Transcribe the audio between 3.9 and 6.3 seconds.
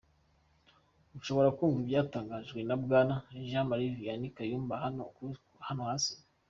Vianney Kayumba hano hasi: